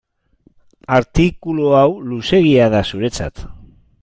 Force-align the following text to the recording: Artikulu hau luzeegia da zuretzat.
Artikulu 0.99 1.69
hau 1.81 1.85
luzeegia 2.15 2.73
da 2.77 2.85
zuretzat. 2.89 3.49